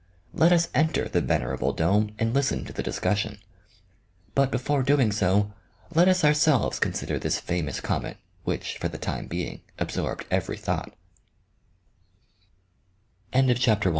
L,et 0.35 0.51
us 0.51 0.67
enter 0.73 1.07
the 1.07 1.21
venerable 1.21 1.73
dome 1.73 2.09
and 2.17 2.33
listen 2.33 2.65
to 2.65 2.73
the 2.73 2.81
discussion. 2.81 3.37
But 4.33 4.49
before 4.49 4.81
doing 4.81 5.11
so, 5.11 5.53
let 5.93 6.07
us 6.07 6.23
ourselves 6.23 6.79
consider 6.79 7.19
this 7.19 7.39
famous 7.39 7.79
comet 7.79 8.17
which 8.43 8.79
for 8.79 8.87
the 8.87 8.97
time 8.97 9.27
being 9.27 9.61
absorbed 9.77 10.25
every 10.31 10.57
thoug 10.57 10.91